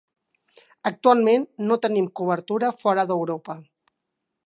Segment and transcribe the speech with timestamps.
[0.91, 3.61] Actualment, no tenim cobertura fora d'Europa.